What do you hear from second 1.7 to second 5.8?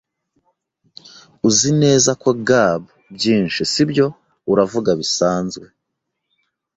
neza ko gab byinshi sibyo? Uravuga bisanzwe.